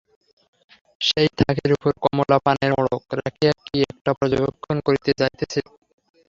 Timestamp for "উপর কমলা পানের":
1.73-2.71